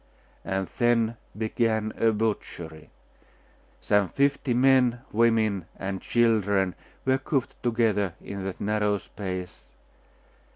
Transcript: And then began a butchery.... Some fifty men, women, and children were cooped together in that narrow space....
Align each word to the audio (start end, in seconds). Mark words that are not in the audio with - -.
And 0.43 0.67
then 0.79 1.15
began 1.37 1.93
a 1.95 2.11
butchery.... 2.11 2.89
Some 3.81 4.09
fifty 4.09 4.51
men, 4.51 5.01
women, 5.11 5.67
and 5.77 6.01
children 6.01 6.73
were 7.05 7.19
cooped 7.19 7.53
together 7.61 8.15
in 8.19 8.43
that 8.45 8.59
narrow 8.59 8.97
space.... 8.97 9.69